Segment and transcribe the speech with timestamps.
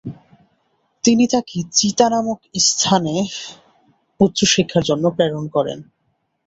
[1.03, 3.13] তিনি তাকে চিতা নামক স্থানে
[4.19, 5.79] উচ্চশিক্ষার জন্য প্রেরণ করেন।